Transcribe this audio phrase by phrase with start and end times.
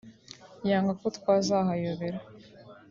[0.69, 2.19] yanga ko twazahayobera